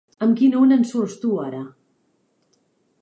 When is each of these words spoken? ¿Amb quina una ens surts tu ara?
¿Amb 0.27 0.37
quina 0.39 0.61
una 0.67 0.77
ens 0.81 0.93
surts 0.95 1.19
tu 1.25 1.35
ara? 1.43 1.61